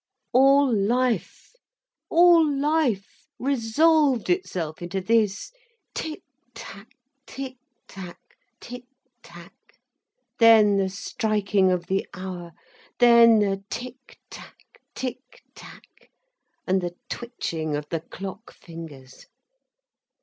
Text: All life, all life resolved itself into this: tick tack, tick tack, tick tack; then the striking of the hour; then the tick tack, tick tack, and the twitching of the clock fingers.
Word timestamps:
All 0.33 0.75
life, 0.75 1.53
all 2.09 2.43
life 2.43 3.27
resolved 3.37 4.31
itself 4.31 4.81
into 4.81 4.99
this: 4.99 5.51
tick 5.93 6.23
tack, 6.55 6.95
tick 7.27 7.57
tack, 7.87 8.17
tick 8.59 8.85
tack; 9.21 9.53
then 10.39 10.77
the 10.77 10.89
striking 10.89 11.71
of 11.71 11.85
the 11.85 12.07
hour; 12.15 12.53
then 12.97 13.37
the 13.37 13.63
tick 13.69 14.17
tack, 14.31 14.81
tick 14.95 15.43
tack, 15.53 16.09
and 16.65 16.81
the 16.81 16.95
twitching 17.07 17.75
of 17.75 17.87
the 17.89 17.99
clock 18.01 18.51
fingers. 18.51 19.27